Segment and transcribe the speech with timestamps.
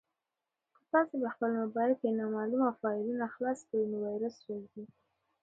[0.73, 4.83] که تاسي په خپل موبایل کې نامعلومه فایلونه خلاص کړئ نو ویروس راځي.